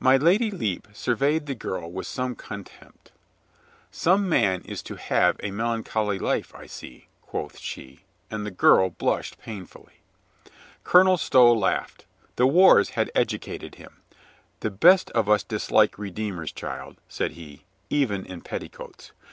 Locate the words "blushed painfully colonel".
8.90-11.16